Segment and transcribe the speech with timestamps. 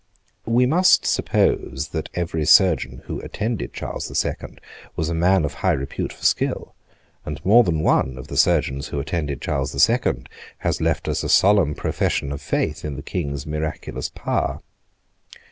[0.47, 4.59] We must suppose that every surgeon who attended Charles the Second
[4.95, 6.73] was a man of high repute for skill;
[7.23, 10.27] and more than one of the surgeons who attended Charles the Second
[10.65, 14.61] has left us a solemn profession of faith in the King's miraculous power.